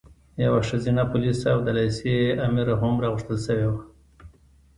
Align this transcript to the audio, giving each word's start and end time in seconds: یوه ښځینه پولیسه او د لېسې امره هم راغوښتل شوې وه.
یوه 0.45 0.59
ښځینه 0.69 1.03
پولیسه 1.11 1.47
او 1.53 1.59
د 1.63 1.67
لېسې 1.77 2.15
امره 2.47 2.73
هم 2.81 2.93
راغوښتل 3.03 3.37
شوې 3.45 3.67
وه. 3.71 3.81